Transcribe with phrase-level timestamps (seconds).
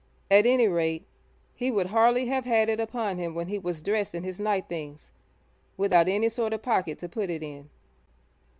[0.31, 1.05] At any rate,
[1.53, 4.67] he would hardly have had it upon him when he was dressed in his night
[4.67, 5.11] things,
[5.77, 7.69] without any sort of pocket to put it in.